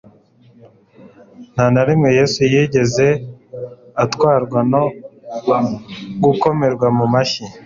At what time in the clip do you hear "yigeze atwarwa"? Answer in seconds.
2.53-4.59